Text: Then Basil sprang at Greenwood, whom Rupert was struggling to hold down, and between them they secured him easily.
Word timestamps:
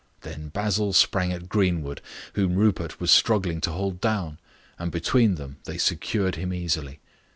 Then 0.21 0.49
Basil 0.49 0.93
sprang 0.93 1.31
at 1.31 1.47
Greenwood, 1.47 2.01
whom 2.33 2.55
Rupert 2.55 2.99
was 2.99 3.11
struggling 3.11 3.61
to 3.61 3.71
hold 3.71 4.01
down, 4.01 4.39
and 4.79 4.91
between 4.91 5.35
them 5.35 5.57
they 5.65 5.77
secured 5.77 6.37
him 6.37 6.51
easily. 6.51 6.99